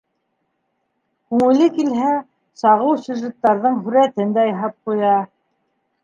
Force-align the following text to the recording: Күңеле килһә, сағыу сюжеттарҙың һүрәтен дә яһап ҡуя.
Күңеле 1.33 1.67
килһә, 1.75 2.13
сағыу 2.61 2.95
сюжеттарҙың 3.03 3.77
һүрәтен 3.83 4.33
дә 4.39 4.47
яһап 4.47 4.89
ҡуя. 4.91 5.13